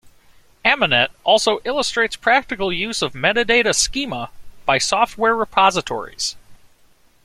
Aminet 0.65 1.09
also 1.23 1.59
illustrates 1.63 2.15
practical 2.15 2.73
use 2.73 3.03
of 3.03 3.13
metadata 3.13 3.71
schema 3.75 4.31
by 4.65 4.79
software 4.79 5.35
repositories. 5.35 6.35